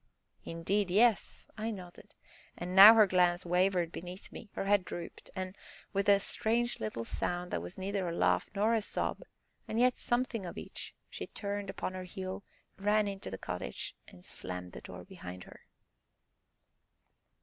[0.45, 2.15] "Indeed, yes," I nodded.
[2.57, 5.55] And now her glance wavered beneath mine, her head drooped, and,
[5.93, 9.21] with a strange little sound that was neither a laugh nor a sob,
[9.67, 12.43] and yet something of each, she turned upon her heel,
[12.79, 15.67] ran into the cottage, and slammed the door behind her.